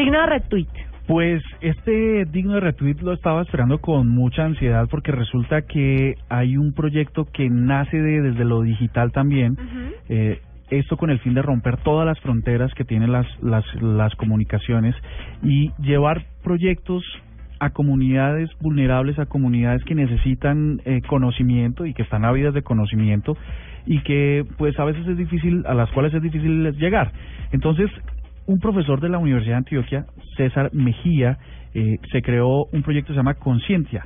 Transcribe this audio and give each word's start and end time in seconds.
Digno 0.00 0.18
de 0.18 0.26
retweet. 0.26 0.68
Pues 1.06 1.42
este 1.60 2.24
digno 2.24 2.54
de 2.54 2.60
retweet 2.60 3.02
lo 3.02 3.12
estaba 3.12 3.42
esperando 3.42 3.82
con 3.82 4.08
mucha 4.08 4.46
ansiedad 4.46 4.88
porque 4.90 5.12
resulta 5.12 5.60
que 5.60 6.14
hay 6.30 6.56
un 6.56 6.72
proyecto 6.72 7.26
que 7.26 7.50
nace 7.50 7.98
de, 7.98 8.22
desde 8.22 8.46
lo 8.46 8.62
digital 8.62 9.12
también. 9.12 9.58
eh, 10.08 10.40
esto 10.70 10.96
con 10.96 11.10
el 11.10 11.18
fin 11.18 11.34
de 11.34 11.42
romper 11.42 11.76
todas 11.78 12.06
las 12.06 12.18
fronteras 12.20 12.72
que 12.74 12.84
tienen 12.84 13.12
las, 13.12 13.26
las, 13.42 13.64
las 13.82 14.14
comunicaciones 14.14 14.94
y 15.42 15.70
llevar 15.82 16.24
proyectos 16.42 17.04
a 17.58 17.68
comunidades 17.68 18.48
vulnerables, 18.60 19.18
a 19.18 19.26
comunidades 19.26 19.84
que 19.84 19.94
necesitan 19.94 20.80
eh, 20.86 21.02
conocimiento 21.06 21.84
y 21.84 21.92
que 21.92 22.02
están 22.04 22.24
ávidas 22.24 22.54
de 22.54 22.62
conocimiento 22.62 23.36
y 23.84 24.00
que 24.00 24.46
pues 24.56 24.78
a 24.78 24.84
veces 24.84 25.06
es 25.06 25.18
difícil, 25.18 25.62
a 25.66 25.74
las 25.74 25.90
cuales 25.90 26.14
es 26.14 26.22
difícil 26.22 26.72
llegar. 26.78 27.12
Entonces, 27.52 27.90
un 28.46 28.58
profesor 28.58 29.00
de 29.00 29.08
la 29.08 29.18
Universidad 29.18 29.54
de 29.54 29.58
Antioquia, 29.58 30.06
César 30.36 30.70
Mejía, 30.72 31.38
eh, 31.74 31.98
se 32.10 32.22
creó 32.22 32.66
un 32.72 32.82
proyecto 32.82 33.08
que 33.08 33.14
se 33.14 33.18
llama 33.18 33.34
Conciencia. 33.34 34.04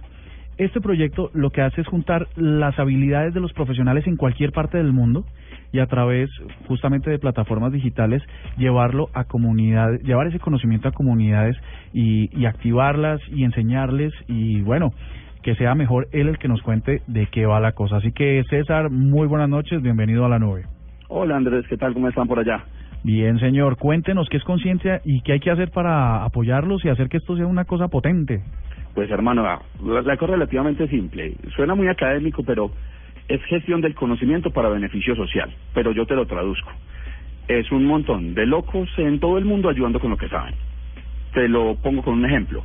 Este 0.56 0.80
proyecto 0.80 1.30
lo 1.34 1.50
que 1.50 1.62
hace 1.62 1.80
es 1.80 1.86
juntar 1.86 2.28
las 2.36 2.78
habilidades 2.78 3.34
de 3.34 3.40
los 3.40 3.52
profesionales 3.52 4.06
en 4.06 4.16
cualquier 4.16 4.52
parte 4.52 4.78
del 4.78 4.92
mundo 4.92 5.24
y 5.72 5.80
a 5.80 5.86
través 5.86 6.30
justamente 6.68 7.10
de 7.10 7.18
plataformas 7.18 7.72
digitales 7.72 8.22
llevarlo 8.56 9.08
a 9.14 9.24
comunidades, 9.24 10.00
llevar 10.02 10.28
ese 10.28 10.38
conocimiento 10.38 10.88
a 10.88 10.92
comunidades 10.92 11.56
y, 11.92 12.30
y 12.38 12.46
activarlas 12.46 13.20
y 13.32 13.42
enseñarles 13.42 14.12
y 14.28 14.60
bueno, 14.60 14.92
que 15.42 15.56
sea 15.56 15.74
mejor 15.74 16.06
él 16.12 16.28
el 16.28 16.38
que 16.38 16.46
nos 16.46 16.62
cuente 16.62 17.02
de 17.08 17.26
qué 17.26 17.46
va 17.46 17.58
la 17.58 17.72
cosa. 17.72 17.96
Así 17.96 18.12
que 18.12 18.44
César, 18.48 18.90
muy 18.90 19.26
buenas 19.26 19.48
noches, 19.48 19.82
bienvenido 19.82 20.24
a 20.24 20.28
la 20.28 20.38
nube. 20.38 20.66
Hola 21.08 21.36
Andrés, 21.36 21.66
¿qué 21.68 21.76
tal? 21.76 21.92
¿Cómo 21.94 22.08
están 22.08 22.28
por 22.28 22.38
allá? 22.38 22.64
Bien, 23.04 23.38
señor, 23.38 23.76
cuéntenos 23.76 24.30
qué 24.30 24.38
es 24.38 24.44
conciencia 24.44 25.02
y 25.04 25.20
qué 25.20 25.34
hay 25.34 25.40
que 25.40 25.50
hacer 25.50 25.70
para 25.70 26.24
apoyarlos 26.24 26.82
y 26.84 26.88
hacer 26.88 27.10
que 27.10 27.18
esto 27.18 27.36
sea 27.36 27.46
una 27.46 27.66
cosa 27.66 27.88
potente. 27.88 28.42
Pues 28.94 29.10
hermano, 29.10 29.42
la, 29.42 29.60
la 30.00 30.16
cosa 30.16 30.32
es 30.32 30.38
relativamente 30.38 30.88
simple. 30.88 31.34
Suena 31.54 31.74
muy 31.74 31.86
académico, 31.88 32.42
pero 32.44 32.70
es 33.28 33.44
gestión 33.44 33.82
del 33.82 33.94
conocimiento 33.94 34.50
para 34.50 34.70
beneficio 34.70 35.14
social. 35.16 35.52
Pero 35.74 35.92
yo 35.92 36.06
te 36.06 36.14
lo 36.14 36.26
traduzco. 36.26 36.70
Es 37.46 37.70
un 37.72 37.84
montón 37.84 38.32
de 38.32 38.46
locos 38.46 38.88
en 38.96 39.20
todo 39.20 39.36
el 39.36 39.44
mundo 39.44 39.68
ayudando 39.68 40.00
con 40.00 40.10
lo 40.10 40.16
que 40.16 40.30
saben. 40.30 40.54
Te 41.34 41.46
lo 41.46 41.74
pongo 41.74 42.02
con 42.02 42.14
un 42.14 42.24
ejemplo. 42.24 42.64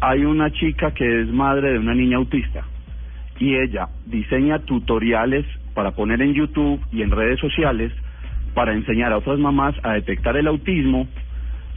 Hay 0.00 0.24
una 0.24 0.52
chica 0.52 0.92
que 0.92 1.22
es 1.22 1.26
madre 1.26 1.72
de 1.72 1.80
una 1.80 1.94
niña 1.94 2.18
autista 2.18 2.62
y 3.40 3.56
ella 3.56 3.88
diseña 4.06 4.60
tutoriales 4.60 5.44
para 5.74 5.90
poner 5.90 6.22
en 6.22 6.34
YouTube 6.34 6.80
y 6.92 7.02
en 7.02 7.10
redes 7.10 7.40
sociales 7.40 7.92
para 8.54 8.72
enseñar 8.72 9.12
a 9.12 9.18
otras 9.18 9.38
mamás 9.38 9.74
a 9.82 9.92
detectar 9.94 10.36
el 10.36 10.46
autismo 10.46 11.06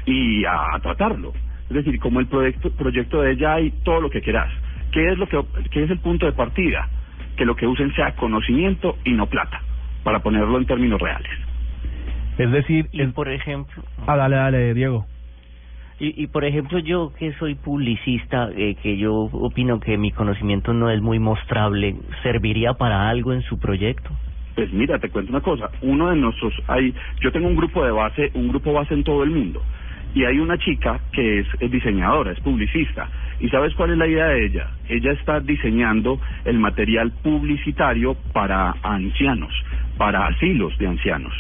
y 0.06 0.44
a 0.46 0.80
tratarlo. 0.82 1.34
Es 1.70 1.76
decir, 1.76 2.00
como 2.00 2.20
el 2.20 2.28
proyecto, 2.28 2.72
proyecto 2.72 3.22
de 3.22 3.32
ella 3.32 3.54
hay 3.54 3.72
todo 3.84 4.02
lo 4.02 4.10
que 4.10 4.22
quieras. 4.22 4.50
¿Qué 4.92 5.06
es 5.12 5.18
lo 5.18 5.28
que 5.28 5.40
qué 5.72 5.84
es 5.84 5.90
el 5.90 6.00
punto 6.00 6.26
de 6.26 6.34
partida? 6.34 6.88
Que 7.38 7.46
lo 7.46 7.56
que 7.56 7.66
usen 7.68 7.94
sea 7.94 8.14
conocimiento 8.16 8.98
y 9.06 9.14
no 9.14 9.28
plata, 9.28 9.62
para 10.04 10.20
ponerlo 10.20 10.58
en 10.58 10.66
términos 10.66 11.00
reales. 11.00 11.32
Es 12.38 12.52
decir, 12.52 12.88
Y 12.92 13.02
es... 13.02 13.14
por 13.14 13.30
ejemplo, 13.30 13.84
Ah, 14.08 14.18
dale, 14.18 14.36
dale, 14.36 14.74
Diego. 14.74 15.06
y, 16.00 16.24
y 16.24 16.28
por 16.28 16.44
ejemplo 16.44 16.80
yo 16.80 17.14
que 17.18 17.32
soy 17.34 17.56
publicista, 17.56 18.50
eh, 18.56 18.76
que 18.82 18.98
yo 18.98 19.14
opino 19.14 19.80
que 19.80 19.98
mi 19.98 20.12
conocimiento 20.12 20.74
no 20.74 20.90
es 20.90 21.02
muy 21.02 21.20
mostrable, 21.20 21.96
¿serviría 22.24 22.74
para 22.74 23.08
algo 23.10 23.32
en 23.34 23.44
su 23.44 23.60
proyecto? 23.60 24.10
Pues 24.62 24.74
mira, 24.74 25.00
te 25.00 25.10
cuento 25.10 25.32
una 25.32 25.42
cosa. 25.42 25.72
Uno 25.82 26.12
de 26.12 26.18
nuestros, 26.18 26.54
hay, 26.68 26.94
yo 27.20 27.32
tengo 27.32 27.48
un 27.48 27.56
grupo 27.56 27.84
de 27.84 27.90
base, 27.90 28.30
un 28.36 28.50
grupo 28.50 28.72
base 28.72 28.94
en 28.94 29.04
todo 29.04 29.24
el 29.24 29.32
mundo. 29.32 29.60
Y 30.14 30.24
hay 30.24 30.38
una 30.38 30.56
chica 30.60 31.00
que 31.12 31.40
es, 31.40 31.48
es 31.60 31.72
diseñadora, 31.72 32.32
es 32.32 32.40
publicista. 32.42 33.10
¿Y 33.40 33.50
sabes 33.50 33.74
cuál 33.74 33.90
es 33.90 33.98
la 33.98 34.06
idea 34.06 34.28
de 34.28 34.46
ella? 34.46 34.68
Ella 34.88 35.14
está 35.14 35.40
diseñando 35.40 36.22
el 36.46 36.60
material 36.60 37.12
publicitario 37.24 38.16
para 38.34 38.76
ancianos, 38.84 39.52
para 39.98 40.28
asilos 40.28 40.78
de 40.78 40.86
ancianos. 40.86 41.34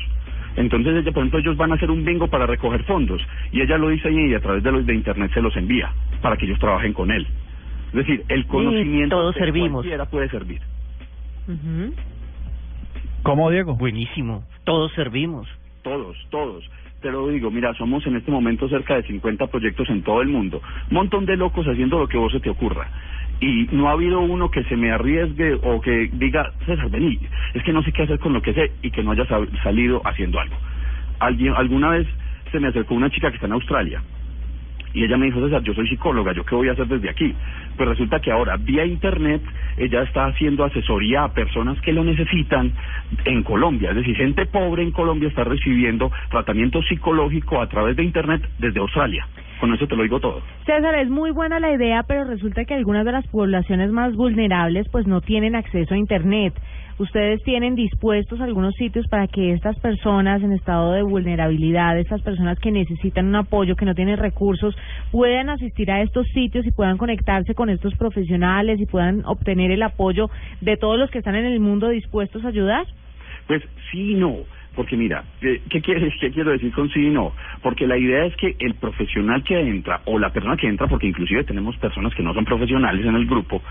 Entonces, 0.55 0.95
ella, 0.95 1.11
por 1.11 1.21
ejemplo, 1.21 1.37
ellos 1.41 1.57
van 1.57 1.73
a 1.73 1.75
hacer 1.75 1.91
un 1.91 2.03
bingo 2.03 2.27
para 2.27 2.47
recoger 2.47 2.83
fondos 2.85 3.21
y 3.51 3.61
ella 3.61 3.77
lo 3.77 3.89
diseña 3.89 4.25
y 4.25 4.33
a 4.33 4.39
través 4.39 4.63
de 4.63 4.71
los 4.71 4.83
de 4.83 4.95
internet 4.95 5.29
se 5.31 5.43
los 5.43 5.55
envía 5.55 5.93
para 6.23 6.37
que 6.37 6.47
ellos 6.47 6.57
trabajen 6.57 6.93
con 6.93 7.11
él. 7.11 7.27
Es 7.89 7.93
decir, 7.93 8.23
el 8.29 8.47
conocimiento 8.47 9.15
todos 9.15 9.35
de 9.35 9.41
servimos. 9.41 9.73
cualquiera 9.73 10.05
puede 10.05 10.27
servir. 10.27 10.61
Ujú. 11.47 11.93
¿Cómo, 13.23 13.51
Diego? 13.51 13.75
Buenísimo, 13.75 14.43
todos 14.63 14.91
servimos. 14.93 15.47
Todos, 15.83 16.17
todos. 16.29 16.63
Te 17.01 17.11
lo 17.11 17.27
digo, 17.29 17.49
mira, 17.49 17.73
somos 17.75 18.05
en 18.05 18.15
este 18.15 18.31
momento 18.31 18.67
cerca 18.69 18.95
de 18.95 19.03
50 19.03 19.47
proyectos 19.47 19.89
en 19.89 20.03
todo 20.03 20.21
el 20.21 20.27
mundo. 20.27 20.61
Un 20.89 20.95
montón 20.95 21.25
de 21.25 21.37
locos 21.37 21.65
haciendo 21.67 21.97
lo 21.99 22.07
que 22.07 22.17
vos 22.17 22.31
se 22.31 22.39
te 22.39 22.49
ocurra. 22.49 22.87
Y 23.39 23.67
no 23.71 23.89
ha 23.89 23.93
habido 23.93 24.19
uno 24.21 24.49
que 24.51 24.63
se 24.65 24.75
me 24.75 24.91
arriesgue 24.91 25.55
o 25.63 25.81
que 25.81 26.09
diga, 26.13 26.51
César, 26.65 26.89
vení, 26.91 27.17
es 27.55 27.63
que 27.63 27.73
no 27.73 27.81
sé 27.81 27.91
qué 27.91 28.03
hacer 28.03 28.19
con 28.19 28.33
lo 28.33 28.41
que 28.41 28.53
sé 28.53 28.71
y 28.83 28.91
que 28.91 29.03
no 29.03 29.11
haya 29.11 29.25
sal- 29.25 29.49
salido 29.63 30.01
haciendo 30.05 30.39
algo. 30.39 30.55
Alguien, 31.19 31.53
alguna 31.55 31.89
vez 31.89 32.07
se 32.51 32.59
me 32.59 32.67
acercó 32.67 32.93
una 32.93 33.09
chica 33.09 33.29
que 33.29 33.35
está 33.35 33.47
en 33.47 33.53
Australia 33.53 34.03
y 34.93 35.03
ella 35.03 35.17
me 35.17 35.27
dijo, 35.27 35.39
César, 35.41 35.63
yo 35.63 35.73
soy 35.73 35.87
psicóloga, 35.87 36.33
¿yo 36.33 36.43
qué 36.43 36.55
voy 36.55 36.69
a 36.69 36.73
hacer 36.73 36.87
desde 36.87 37.09
aquí? 37.09 37.33
Pues 37.77 37.89
resulta 37.89 38.19
que 38.19 38.31
ahora, 38.31 38.57
vía 38.57 38.85
Internet, 38.85 39.41
ella 39.77 40.03
está 40.03 40.25
haciendo 40.25 40.63
asesoría 40.63 41.23
a 41.23 41.33
personas 41.33 41.79
que 41.81 41.93
lo 41.93 42.03
necesitan 42.03 42.73
en 43.25 43.43
Colombia. 43.43 43.91
Es 43.91 43.97
decir, 43.97 44.15
gente 44.15 44.45
pobre 44.45 44.83
en 44.83 44.91
Colombia 44.91 45.29
está 45.29 45.43
recibiendo 45.43 46.11
tratamiento 46.29 46.81
psicológico 46.83 47.61
a 47.61 47.67
través 47.67 47.95
de 47.95 48.03
Internet 48.03 48.41
desde 48.59 48.79
Australia. 48.79 49.25
Con 49.59 49.73
eso 49.73 49.85
te 49.87 49.95
lo 49.95 50.01
digo 50.01 50.19
todo. 50.19 50.41
César, 50.65 50.95
es 50.95 51.09
muy 51.09 51.29
buena 51.29 51.59
la 51.59 51.71
idea, 51.71 52.03
pero 52.07 52.23
resulta 52.23 52.65
que 52.65 52.73
algunas 52.73 53.05
de 53.05 53.11
las 53.11 53.27
poblaciones 53.27 53.91
más 53.91 54.15
vulnerables 54.15 54.89
pues 54.89 55.05
no 55.05 55.21
tienen 55.21 55.55
acceso 55.55 55.93
a 55.93 55.97
Internet. 55.97 56.53
¿Ustedes 56.97 57.41
tienen 57.43 57.75
dispuestos 57.75 58.39
algunos 58.41 58.75
sitios 58.75 59.07
para 59.07 59.27
que 59.27 59.53
estas 59.53 59.79
personas 59.79 60.41
en 60.43 60.51
estado 60.51 60.91
de 60.93 61.03
vulnerabilidad, 61.03 61.97
estas 61.97 62.21
personas 62.21 62.59
que 62.59 62.71
necesitan 62.71 63.27
un 63.27 63.35
apoyo, 63.35 63.75
que 63.75 63.85
no 63.85 63.95
tienen 63.95 64.17
recursos, 64.17 64.75
puedan 65.11 65.49
asistir 65.49 65.91
a 65.91 66.01
estos 66.01 66.27
sitios 66.27 66.65
y 66.65 66.71
puedan 66.71 66.97
conectarse 66.97 67.55
con 67.55 67.69
estos 67.69 67.95
profesionales 67.95 68.79
y 68.79 68.85
puedan 68.85 69.23
obtener 69.25 69.71
el 69.71 69.83
apoyo 69.83 70.29
de 70.59 70.77
todos 70.77 70.99
los 70.99 71.09
que 71.09 71.19
están 71.19 71.35
en 71.35 71.45
el 71.45 71.59
mundo 71.59 71.89
dispuestos 71.89 72.45
a 72.45 72.49
ayudar? 72.49 72.85
Pues 73.47 73.63
sí 73.91 74.11
y 74.11 74.15
no. 74.15 74.37
Porque 74.75 74.95
mira, 74.95 75.25
¿qué, 75.41 75.61
qué 75.69 75.81
quieres, 75.81 76.13
¿qué 76.21 76.31
quiero 76.31 76.51
decir 76.51 76.71
con 76.71 76.89
sí 76.91 77.07
y 77.07 77.09
no? 77.09 77.33
Porque 77.61 77.85
la 77.85 77.97
idea 77.97 78.25
es 78.25 78.35
que 78.37 78.55
el 78.59 78.75
profesional 78.75 79.43
que 79.43 79.59
entra, 79.59 80.01
o 80.05 80.17
la 80.17 80.31
persona 80.31 80.55
que 80.55 80.67
entra, 80.67 80.87
porque 80.87 81.07
inclusive 81.07 81.43
tenemos 81.43 81.75
personas 81.77 82.15
que 82.15 82.23
no 82.23 82.33
son 82.33 82.45
profesionales 82.45 83.05
en 83.05 83.15
el 83.15 83.25
grupo, 83.25 83.61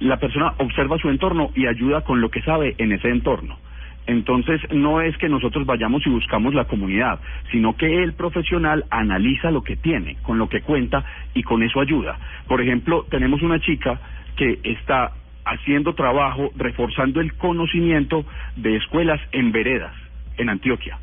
la 0.00 0.18
persona 0.18 0.52
observa 0.58 0.98
su 0.98 1.08
entorno 1.08 1.50
y 1.54 1.66
ayuda 1.66 2.02
con 2.02 2.20
lo 2.20 2.30
que 2.30 2.42
sabe 2.42 2.74
en 2.78 2.92
ese 2.92 3.08
entorno. 3.08 3.58
Entonces, 4.06 4.60
no 4.72 5.02
es 5.02 5.16
que 5.18 5.28
nosotros 5.28 5.66
vayamos 5.66 6.06
y 6.06 6.10
buscamos 6.10 6.54
la 6.54 6.64
comunidad, 6.64 7.20
sino 7.52 7.76
que 7.76 8.02
el 8.02 8.14
profesional 8.14 8.86
analiza 8.88 9.50
lo 9.50 9.62
que 9.62 9.76
tiene, 9.76 10.16
con 10.22 10.38
lo 10.38 10.48
que 10.48 10.62
cuenta 10.62 11.04
y 11.34 11.42
con 11.42 11.62
eso 11.62 11.80
ayuda. 11.80 12.18
Por 12.46 12.62
ejemplo, 12.62 13.04
tenemos 13.10 13.42
una 13.42 13.60
chica 13.60 14.00
que 14.34 14.60
está 14.64 15.12
haciendo 15.44 15.94
trabajo 15.94 16.50
reforzando 16.56 17.20
el 17.20 17.34
conocimiento 17.34 18.24
de 18.56 18.76
escuelas 18.76 19.20
en 19.32 19.52
veredas, 19.52 19.94
en 20.38 20.48
Antioquia. 20.48 20.98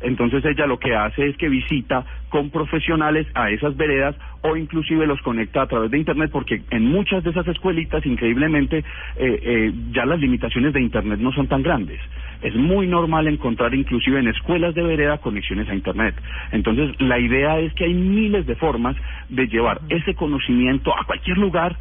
Entonces 0.00 0.44
ella 0.44 0.66
lo 0.66 0.78
que 0.78 0.94
hace 0.94 1.28
es 1.28 1.36
que 1.36 1.48
visita 1.48 2.04
con 2.28 2.50
profesionales 2.50 3.26
a 3.34 3.50
esas 3.50 3.76
veredas 3.76 4.14
o 4.42 4.56
inclusive 4.56 5.06
los 5.06 5.20
conecta 5.22 5.62
a 5.62 5.66
través 5.66 5.90
de 5.90 5.98
Internet 5.98 6.30
porque 6.32 6.62
en 6.70 6.84
muchas 6.86 7.24
de 7.24 7.30
esas 7.30 7.46
escuelitas 7.48 8.04
increíblemente 8.06 8.78
eh, 8.78 8.84
eh, 9.16 9.72
ya 9.92 10.04
las 10.06 10.20
limitaciones 10.20 10.72
de 10.72 10.80
Internet 10.80 11.18
no 11.20 11.32
son 11.32 11.48
tan 11.48 11.62
grandes. 11.62 12.00
Es 12.42 12.54
muy 12.54 12.86
normal 12.86 13.26
encontrar 13.26 13.74
inclusive 13.74 14.20
en 14.20 14.28
escuelas 14.28 14.74
de 14.74 14.82
vereda 14.82 15.18
conexiones 15.18 15.68
a 15.68 15.74
Internet. 15.74 16.14
Entonces 16.52 17.00
la 17.00 17.18
idea 17.18 17.58
es 17.58 17.72
que 17.74 17.84
hay 17.84 17.94
miles 17.94 18.46
de 18.46 18.54
formas 18.54 18.96
de 19.28 19.48
llevar 19.48 19.80
ese 19.88 20.14
conocimiento 20.14 20.96
a 20.96 21.04
cualquier 21.04 21.38
lugar 21.38 21.76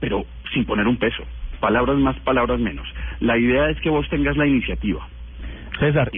pero 0.00 0.26
sin 0.52 0.66
poner 0.66 0.86
un 0.86 0.98
peso. 0.98 1.22
Palabras 1.60 1.96
más, 1.96 2.14
palabras 2.20 2.60
menos. 2.60 2.86
La 3.20 3.38
idea 3.38 3.70
es 3.70 3.80
que 3.80 3.88
vos 3.88 4.06
tengas 4.10 4.36
la 4.36 4.46
iniciativa. 4.46 5.08
César, 5.78 6.10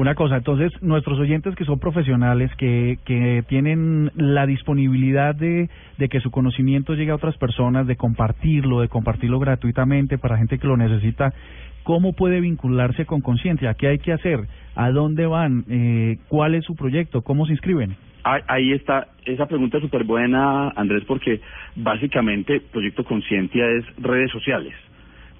una 0.00 0.14
cosa, 0.14 0.38
entonces 0.38 0.72
nuestros 0.82 1.18
oyentes 1.18 1.54
que 1.54 1.66
son 1.66 1.78
profesionales, 1.78 2.50
que, 2.56 2.98
que 3.04 3.44
tienen 3.48 4.10
la 4.16 4.46
disponibilidad 4.46 5.34
de, 5.34 5.68
que 6.08 6.20
su 6.20 6.30
conocimiento 6.30 6.94
llegue 6.94 7.10
a 7.10 7.16
otras 7.16 7.36
personas, 7.36 7.86
de 7.86 7.96
compartirlo, 7.96 8.80
de 8.80 8.88
compartirlo 8.88 9.38
gratuitamente 9.38 10.16
para 10.16 10.38
gente 10.38 10.58
que 10.58 10.66
lo 10.66 10.78
necesita, 10.78 11.34
¿cómo 11.82 12.14
puede 12.14 12.40
vincularse 12.40 13.04
con 13.04 13.20
conciencia? 13.20 13.74
¿Qué 13.74 13.88
hay 13.88 13.98
que 13.98 14.14
hacer? 14.14 14.40
¿A 14.74 14.90
dónde 14.90 15.26
van? 15.26 15.64
Eh, 15.68 16.16
¿Cuál 16.28 16.54
es 16.54 16.64
su 16.64 16.74
proyecto? 16.74 17.20
¿Cómo 17.20 17.44
se 17.44 17.52
inscriben? 17.52 17.94
Ah, 18.24 18.38
Ahí 18.48 18.72
está, 18.72 19.08
esa 19.26 19.46
pregunta 19.46 19.76
es 19.76 19.82
súper 19.82 20.04
buena, 20.04 20.70
Andrés, 20.76 21.04
porque 21.06 21.40
básicamente 21.76 22.60
Proyecto 22.72 23.04
Conciencia 23.04 23.66
es 23.70 23.84
redes 23.98 24.30
sociales. 24.30 24.72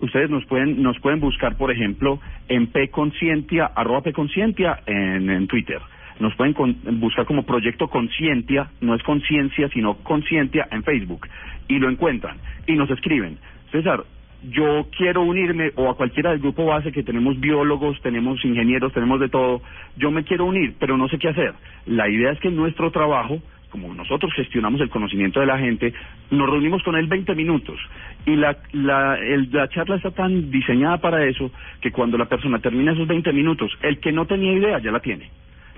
Ustedes 0.00 0.31
nos 0.31 0.44
pueden 0.47 0.82
nos 0.82 0.99
pueden 1.00 1.20
buscar, 1.20 1.56
por 1.56 1.70
ejemplo, 1.70 2.20
en 2.49 2.69
pconcientia, 2.69 3.67
arroba 3.67 4.02
pconcientia 4.02 4.81
en, 4.87 5.29
en 5.31 5.47
Twitter. 5.47 5.81
Nos 6.20 6.35
pueden 6.35 6.55
buscar 7.00 7.25
como 7.25 7.44
Proyecto 7.44 7.88
Conciencia, 7.88 8.70
no 8.81 8.94
es 8.94 9.02
conciencia, 9.02 9.69
sino 9.70 9.94
conciencia 9.99 10.69
en 10.70 10.82
Facebook, 10.82 11.26
y 11.67 11.79
lo 11.79 11.88
encuentran, 11.88 12.37
y 12.67 12.75
nos 12.75 12.91
escriben, 12.91 13.38
César, 13.73 14.05
yo 14.43 14.87
quiero 14.97 15.23
unirme 15.23 15.73
o 15.76 15.91
a 15.91 15.97
cualquiera 15.97 16.31
del 16.31 16.41
grupo 16.41 16.64
base 16.64 16.93
que 16.93 17.02
tenemos 17.02 17.38
biólogos, 17.38 18.00
tenemos 18.02 18.43
ingenieros, 18.44 18.93
tenemos 18.93 19.20
de 19.20 19.29
todo, 19.29 19.62
yo 19.97 20.11
me 20.11 20.25
quiero 20.25 20.47
unir, 20.47 20.75
pero 20.79 20.97
no 20.97 21.08
sé 21.08 21.19
qué 21.19 21.29
hacer. 21.29 21.55
La 21.87 22.08
idea 22.08 22.32
es 22.32 22.41
que 22.41 22.50
nuestro 22.50 22.91
trabajo, 22.91 23.38
como 23.71 23.93
nosotros 23.95 24.33
gestionamos 24.35 24.81
el 24.81 24.91
conocimiento 24.91 25.41
de 25.41 25.47
la 25.47 25.59
gente, 25.59 25.95
nos 26.31 26.51
reunimos 26.51 26.83
con 26.83 26.97
él 26.97 27.07
20 27.07 27.35
minutos 27.35 27.79
y 28.27 28.37
la, 28.37 28.57
la, 28.73 29.19
la 29.51 29.69
charla 29.69 29.97
está 29.97 30.11
tan 30.11 30.51
diseñada 30.51 30.99
para 30.99 31.25
eso 31.25 31.51
que 31.81 31.93
cuando 31.93 32.19
la 32.19 32.27
persona 32.27 32.59
termina 32.59 32.93
esos 32.93 33.07
20 33.07 33.33
minutos, 33.33 33.73
el 33.83 33.99
que 34.01 34.13
no 34.13 34.27
tenía 34.27 34.53
idea 34.53 34.79
ya 34.79 34.91
la 34.91 35.01
tiene. 35.01 35.31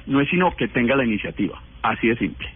No 0.06 0.20
es 0.20 0.28
sino 0.28 0.54
que 0.56 0.68
tenga 0.68 0.96
la 0.96 1.04
iniciativa, 1.04 1.60
así 1.82 2.08
de 2.08 2.16
simple. 2.16 2.48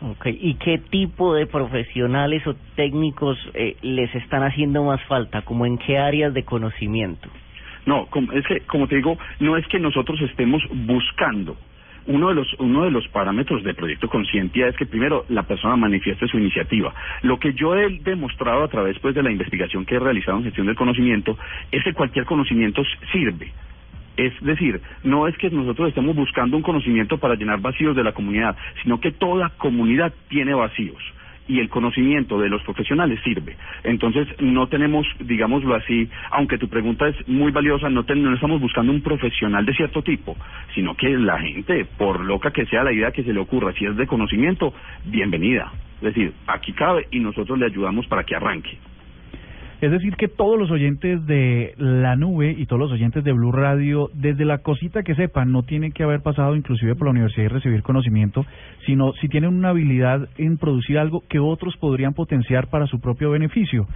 Okay. 0.00 0.38
¿Y 0.40 0.54
qué 0.54 0.78
tipo 0.78 1.34
de 1.34 1.46
profesionales 1.46 2.46
o 2.46 2.54
técnicos 2.74 3.38
eh, 3.54 3.76
les 3.80 4.14
están 4.14 4.42
haciendo 4.42 4.84
más 4.84 5.02
falta? 5.04 5.42
¿Como 5.42 5.64
en 5.64 5.78
qué 5.78 5.96
áreas 5.96 6.34
de 6.34 6.44
conocimiento? 6.44 7.28
No, 7.86 8.08
es 8.34 8.46
que, 8.46 8.60
como 8.66 8.88
te 8.88 8.96
digo, 8.96 9.16
no 9.40 9.56
es 9.56 9.66
que 9.68 9.78
nosotros 9.78 10.20
estemos 10.20 10.62
buscando. 10.70 11.56
Uno 12.06 12.28
de 12.28 12.34
los 12.34 12.54
uno 12.58 12.84
de 12.84 12.90
los 12.90 13.08
parámetros 13.08 13.64
del 13.64 13.74
proyecto 13.74 14.08
Conscientia 14.08 14.68
es 14.68 14.76
que 14.76 14.86
primero 14.86 15.24
la 15.28 15.42
persona 15.42 15.76
manifieste 15.76 16.28
su 16.28 16.38
iniciativa. 16.38 16.94
Lo 17.22 17.38
que 17.38 17.52
yo 17.52 17.74
he 17.74 17.98
demostrado 17.98 18.62
a 18.62 18.68
través 18.68 18.98
pues 19.00 19.14
de 19.14 19.22
la 19.22 19.30
investigación 19.30 19.84
que 19.84 19.96
he 19.96 19.98
realizado 19.98 20.38
en 20.38 20.44
gestión 20.44 20.66
del 20.66 20.76
conocimiento 20.76 21.36
es 21.72 21.82
que 21.82 21.92
cualquier 21.92 22.24
conocimiento 22.24 22.82
sirve. 23.12 23.52
Es 24.16 24.32
decir, 24.40 24.80
no 25.02 25.26
es 25.26 25.36
que 25.36 25.50
nosotros 25.50 25.88
estemos 25.88 26.16
buscando 26.16 26.56
un 26.56 26.62
conocimiento 26.62 27.18
para 27.18 27.34
llenar 27.34 27.60
vacíos 27.60 27.94
de 27.94 28.04
la 28.04 28.12
comunidad, 28.12 28.56
sino 28.82 28.98
que 29.00 29.12
toda 29.12 29.50
comunidad 29.58 30.12
tiene 30.28 30.54
vacíos 30.54 31.02
y 31.48 31.60
el 31.60 31.68
conocimiento 31.68 32.38
de 32.38 32.48
los 32.48 32.62
profesionales 32.62 33.20
sirve. 33.22 33.56
Entonces, 33.84 34.28
no 34.40 34.66
tenemos, 34.68 35.06
digámoslo 35.20 35.74
así, 35.74 36.08
aunque 36.30 36.58
tu 36.58 36.68
pregunta 36.68 37.08
es 37.08 37.28
muy 37.28 37.52
valiosa, 37.52 37.88
no, 37.88 38.04
no 38.08 38.34
estamos 38.34 38.60
buscando 38.60 38.92
un 38.92 39.02
profesional 39.02 39.64
de 39.64 39.74
cierto 39.74 40.02
tipo, 40.02 40.36
sino 40.74 40.94
que 40.94 41.10
la 41.10 41.38
gente, 41.38 41.84
por 41.84 42.20
loca 42.20 42.50
que 42.50 42.66
sea 42.66 42.84
la 42.84 42.92
idea 42.92 43.12
que 43.12 43.22
se 43.22 43.32
le 43.32 43.40
ocurra, 43.40 43.72
si 43.72 43.86
es 43.86 43.96
de 43.96 44.06
conocimiento, 44.06 44.74
bienvenida. 45.04 45.72
Es 45.96 46.14
decir, 46.14 46.32
aquí 46.46 46.72
cabe 46.72 47.06
y 47.10 47.20
nosotros 47.20 47.58
le 47.58 47.66
ayudamos 47.66 48.06
para 48.06 48.24
que 48.24 48.36
arranque. 48.36 48.78
Es 49.78 49.90
decir, 49.90 50.16
que 50.16 50.28
todos 50.28 50.58
los 50.58 50.70
oyentes 50.70 51.26
de 51.26 51.74
la 51.76 52.16
nube 52.16 52.54
y 52.56 52.64
todos 52.64 52.80
los 52.80 52.92
oyentes 52.92 53.22
de 53.24 53.32
Blue 53.32 53.52
Radio, 53.52 54.08
desde 54.14 54.46
la 54.46 54.58
cosita 54.58 55.02
que 55.02 55.14
sepan, 55.14 55.52
no 55.52 55.64
tienen 55.64 55.92
que 55.92 56.02
haber 56.02 56.22
pasado 56.22 56.56
inclusive 56.56 56.94
por 56.94 57.06
la 57.06 57.10
universidad 57.10 57.44
y 57.44 57.48
recibir 57.48 57.82
conocimiento, 57.82 58.46
sino 58.86 59.12
si 59.20 59.28
tienen 59.28 59.54
una 59.54 59.70
habilidad 59.70 60.30
en 60.38 60.56
producir 60.56 60.98
algo 60.98 61.24
que 61.28 61.40
otros 61.40 61.76
podrían 61.76 62.14
potenciar 62.14 62.68
para 62.68 62.86
su 62.86 63.00
propio 63.00 63.30
beneficio. 63.30 63.86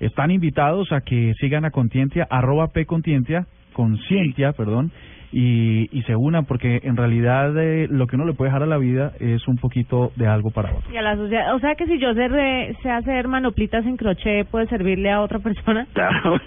Están 0.00 0.30
invitados 0.30 0.92
a 0.92 1.00
que 1.00 1.32
sigan 1.40 1.64
a 1.64 1.70
Contientia, 1.70 2.26
arroba 2.28 2.68
P 2.68 2.84
Contientia, 2.84 3.46
Conciencia, 3.72 4.52
perdón, 4.52 4.92
y, 5.32 5.88
y 5.90 6.02
se 6.02 6.14
unan 6.14 6.44
porque 6.44 6.80
en 6.82 6.96
realidad 6.96 7.56
eh, 7.58 7.88
lo 7.90 8.06
que 8.06 8.16
uno 8.16 8.26
le 8.26 8.34
puede 8.34 8.50
dejar 8.50 8.62
a 8.62 8.66
la 8.66 8.76
vida 8.76 9.12
es 9.18 9.48
un 9.48 9.56
poquito 9.56 10.12
de 10.16 10.26
algo 10.26 10.50
para 10.50 10.74
otro. 10.74 10.92
Y 10.92 10.96
a 10.98 11.02
la 11.02 11.16
sociedad, 11.16 11.54
o 11.54 11.58
sea 11.58 11.74
que 11.74 11.86
si 11.86 11.98
yo 11.98 12.12
sé, 12.12 12.76
sé 12.82 12.90
hacer 12.90 13.28
manoplitas 13.28 13.84
en 13.86 13.96
crochet, 13.96 14.46
¿puede 14.48 14.66
servirle 14.66 15.10
a 15.10 15.22
otra 15.22 15.38
persona? 15.38 15.86
Claro, 16.02 16.40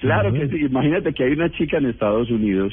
claro 0.00 0.32
que 0.32 0.48
sí. 0.48 0.66
Imagínate 0.66 1.12
que 1.12 1.24
hay 1.24 1.32
una 1.32 1.50
chica 1.50 1.78
en 1.78 1.86
Estados 1.86 2.30
Unidos 2.30 2.72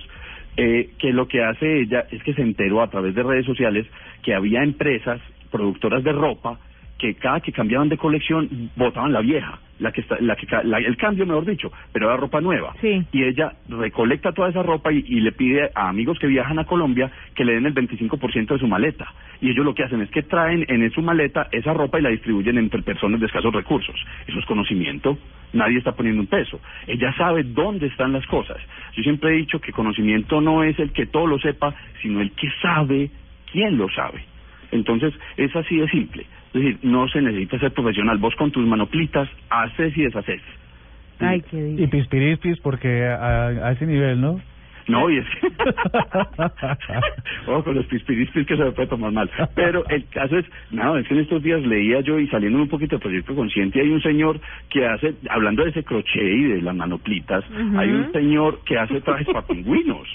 eh, 0.57 0.89
que 0.99 1.13
lo 1.13 1.27
que 1.27 1.43
hace 1.43 1.81
ella 1.81 2.05
es 2.11 2.21
que 2.23 2.33
se 2.33 2.41
enteró 2.41 2.81
a 2.81 2.89
través 2.89 3.15
de 3.15 3.23
redes 3.23 3.45
sociales 3.45 3.87
que 4.23 4.33
había 4.33 4.63
empresas 4.63 5.21
productoras 5.51 6.03
de 6.03 6.11
ropa 6.11 6.59
que 6.97 7.15
cada 7.15 7.39
que 7.39 7.51
cambiaban 7.51 7.89
de 7.89 7.97
colección 7.97 8.71
botaban 8.75 9.13
la 9.13 9.21
vieja 9.21 9.59
la 9.79 9.91
que 9.91 10.01
está, 10.01 10.17
la 10.21 10.35
que 10.35 10.47
el 10.85 10.97
cambio 10.97 11.25
mejor 11.25 11.45
dicho, 11.45 11.71
pero 11.91 12.09
la 12.09 12.17
ropa 12.17 12.41
nueva. 12.41 12.73
Y 13.11 13.23
ella 13.23 13.53
recolecta 13.69 14.31
toda 14.31 14.49
esa 14.49 14.63
ropa 14.63 14.91
y, 14.91 15.01
le 15.19 15.31
pide 15.31 15.69
a 15.73 15.89
amigos 15.89 16.17
que 16.19 16.27
viajan 16.27 16.59
a 16.59 16.65
Colombia 16.65 17.11
que 17.35 17.43
le 17.43 17.53
den 17.53 17.65
el 17.65 17.75
25% 17.75 18.47
de 18.47 18.59
su 18.59 18.67
maleta. 18.67 19.11
Y 19.41 19.49
ellos 19.51 19.65
lo 19.65 19.75
que 19.75 19.83
hacen 19.83 20.01
es 20.01 20.09
que 20.09 20.23
traen 20.23 20.65
en 20.67 20.89
su 20.91 21.01
maleta 21.01 21.47
esa 21.51 21.73
ropa 21.73 21.99
y 21.99 22.01
la 22.01 22.09
distribuyen 22.09 22.57
entre 22.57 22.81
personas 22.81 23.19
de 23.19 23.27
escasos 23.27 23.53
recursos. 23.53 23.95
Eso 24.25 24.39
es 24.39 24.45
conocimiento. 24.45 25.17
Nadie 25.53 25.77
está 25.77 25.93
poniendo 25.93 26.21
un 26.21 26.27
peso. 26.27 26.59
Ella 26.87 27.13
sabe 27.17 27.43
dónde 27.43 27.87
están 27.87 28.13
las 28.13 28.25
cosas. 28.27 28.57
Yo 28.95 29.03
siempre 29.03 29.31
he 29.31 29.37
dicho 29.37 29.59
que 29.59 29.71
conocimiento 29.71 30.41
no 30.41 30.63
es 30.63 30.77
el 30.79 30.91
que 30.91 31.05
todo 31.05 31.27
lo 31.27 31.39
sepa, 31.39 31.73
sino 32.01 32.21
el 32.21 32.31
que 32.31 32.49
sabe 32.61 33.11
quién 33.51 33.77
lo 33.77 33.89
sabe. 33.89 34.23
Entonces, 34.71 35.13
es 35.37 35.55
así 35.55 35.77
de 35.77 35.87
simple. 35.87 36.25
Es 36.53 36.53
decir, 36.53 36.79
no 36.83 37.07
se 37.07 37.21
necesita 37.21 37.59
ser 37.59 37.71
profesional. 37.71 38.17
Vos 38.17 38.35
con 38.35 38.51
tus 38.51 38.65
manoplitas 38.65 39.29
haces 39.49 39.97
y 39.97 40.03
deshaces. 40.03 40.41
Ay, 41.19 41.41
qué 41.41 41.75
Y 41.77 41.87
pispirispis 41.87 42.59
porque 42.59 43.05
a, 43.05 43.71
ese 43.71 43.85
nivel, 43.85 44.21
¿no? 44.21 44.39
No, 44.87 45.09
y 45.09 45.17
es 45.17 45.25
que... 45.25 45.47
Ojo 47.47 47.63
con 47.65 47.75
los 47.75 47.85
pispirispis 47.87 48.47
que 48.47 48.55
se 48.55 48.63
me 48.63 48.71
puede 48.71 48.87
tomar 48.87 49.11
mal. 49.11 49.29
Pero 49.53 49.85
el 49.89 50.07
caso 50.07 50.37
es, 50.37 50.45
nada, 50.71 50.99
es 50.99 51.07
que 51.07 51.13
en 51.13 51.21
estos 51.21 51.43
días 51.43 51.61
leía 51.61 51.99
yo 52.01 52.19
y 52.19 52.27
saliendo 52.27 52.59
un 52.59 52.69
poquito 52.69 52.95
del 52.95 53.01
proyecto 53.01 53.35
consciente, 53.35 53.81
hay 53.81 53.89
un 53.89 54.01
señor 54.01 54.39
que 54.69 54.85
hace, 54.85 55.15
hablando 55.29 55.63
de 55.63 55.71
ese 55.71 55.83
crochet 55.83 56.23
y 56.23 56.43
de 56.43 56.61
las 56.61 56.75
manoplitas, 56.75 57.43
hay 57.75 57.89
un 57.89 58.11
señor 58.13 58.61
que 58.63 58.77
hace 58.77 59.01
trajes 59.01 59.27
para 59.27 59.45
pingüinos 59.45 60.07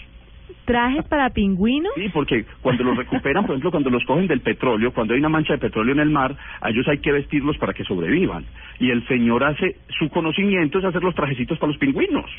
trajes 0.65 1.05
para 1.07 1.31
pingüinos? 1.31 1.93
Sí, 1.95 2.09
porque 2.13 2.45
cuando 2.61 2.85
los 2.85 2.97
recuperan, 2.97 3.45
por 3.45 3.55
ejemplo, 3.55 3.71
cuando 3.71 3.91
los 3.91 4.05
cogen 4.05 4.27
del 4.27 4.41
petróleo, 4.41 4.93
cuando 4.93 5.15
hay 5.15 5.21
una 5.21 5.29
mancha 5.29 5.55
de 5.55 5.59
petróleo 5.59 5.93
en 5.93 6.01
el 6.01 6.11
mar, 6.11 6.37
a 6.61 6.71
ellos 6.71 6.87
hay 6.89 6.99
que 6.99 7.13
vestirlos 7.13 7.59
para 7.59 7.73
que 7.73 7.85
sobrevivan. 7.85 8.45
Y 8.79 8.91
el 8.91 9.07
señor 9.07 9.45
hace, 9.45 9.77
su 9.99 10.09
conocimiento 10.09 10.79
es 10.79 10.85
hacer 10.85 11.03
los 11.03 11.15
trajecitos 11.15 11.59
para 11.59 11.73
los 11.73 11.79
pingüinos. 11.79 12.31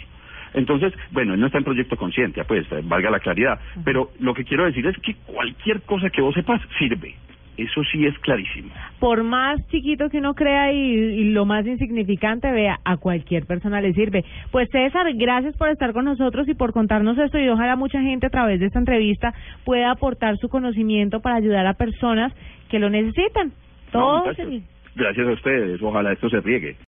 Entonces, 0.54 0.94
bueno, 1.12 1.34
él 1.34 1.40
no 1.40 1.48
está 1.48 1.58
en 1.58 1.64
proyecto 1.64 1.98
consciente, 1.98 2.44
pues, 2.46 2.68
valga 2.84 3.10
la 3.10 3.20
claridad. 3.20 3.60
Pero 3.84 4.12
lo 4.20 4.34
que 4.34 4.44
quiero 4.44 4.66
decir 4.66 4.86
es 4.86 4.98
que 5.00 5.16
cualquier 5.26 5.82
cosa 5.82 6.10
que 6.10 6.22
vos 6.22 6.34
sepas 6.36 6.62
sirve. 6.78 7.16
Eso 7.58 7.84
sí 7.92 8.06
es 8.06 8.18
clarísimo. 8.20 8.70
Por 9.00 9.24
más 9.24 9.60
chiquito 9.68 10.10
que 10.10 10.18
uno 10.18 10.34
crea 10.34 10.72
y, 10.72 11.26
lo 11.32 11.46
más 11.46 11.66
insignificante, 11.68 12.52
vea, 12.52 12.80
a 12.84 12.98
cualquier 12.98 13.46
persona 13.46 13.80
le 13.80 13.94
sirve. 13.94 14.26
Pues 14.52 14.70
César, 14.72 15.06
gracias 15.14 15.56
por 15.58 15.70
estar 15.70 15.94
con 15.94 16.06
nosotros 16.06 16.48
y 16.48 16.56
por 16.56 16.74
contarnos 16.74 17.18
esto 17.18 17.38
y 17.38 17.48
ojalá 17.50 17.76
mucha 17.76 18.02
gente 18.02 18.28
a 18.28 18.32
través 18.32 18.60
de 18.60 18.68
esta 18.68 18.80
entrevista 18.80 19.34
pueda 19.66 19.92
aportar 19.92 20.38
su 20.38 20.50
conocimiento 20.50 21.20
para 21.20 21.36
ayudar 21.36 21.68
a 21.68 21.76
personas 21.76 22.34
que 22.70 22.80
lo 22.80 22.90
necesitan. 22.90 23.52
Todos. 23.92 24.36
gracias 24.96 25.28
a 25.28 25.32
ustedes, 25.32 25.82
ojalá 25.82 26.14
esto 26.14 26.30
se 26.30 26.40
riegue. 26.42 26.76